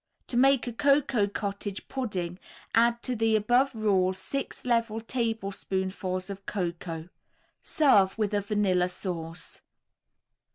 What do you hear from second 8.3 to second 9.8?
a vanilla sauce.